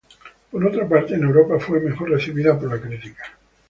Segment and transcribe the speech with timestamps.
[0.49, 3.21] Por otra parte, en Europa fue mejor recibida por la crítica.